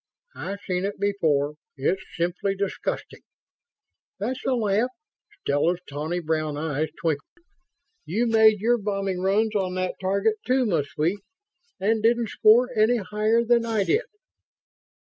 [0.33, 1.57] "I've seen it before.
[1.77, 3.21] It's simply disgusting."
[4.17, 4.89] "That's a laugh."
[5.41, 7.29] Stella's tawny brown eyes twinkled.
[8.05, 11.19] "You made your bombing runs on that target, too, my sweet,
[11.79, 14.01] and didn't score any higher than I did."